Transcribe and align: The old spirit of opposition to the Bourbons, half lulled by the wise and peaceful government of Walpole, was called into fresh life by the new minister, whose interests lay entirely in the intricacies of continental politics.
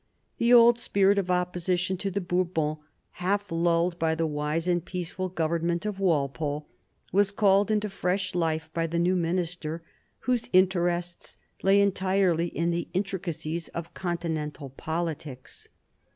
The 0.39 0.51
old 0.51 0.79
spirit 0.79 1.19
of 1.19 1.29
opposition 1.29 1.95
to 1.97 2.09
the 2.09 2.19
Bourbons, 2.21 2.77
half 3.21 3.51
lulled 3.51 3.99
by 3.99 4.15
the 4.15 4.25
wise 4.25 4.67
and 4.67 4.83
peaceful 4.83 5.29
government 5.29 5.85
of 5.85 5.99
Walpole, 5.99 6.67
was 7.11 7.29
called 7.29 7.69
into 7.69 7.87
fresh 7.87 8.33
life 8.33 8.67
by 8.73 8.87
the 8.87 8.97
new 8.97 9.15
minister, 9.15 9.83
whose 10.21 10.49
interests 10.53 11.37
lay 11.61 11.79
entirely 11.79 12.47
in 12.47 12.71
the 12.71 12.87
intricacies 12.93 13.67
of 13.75 13.93
continental 13.93 14.71
politics. 14.71 15.67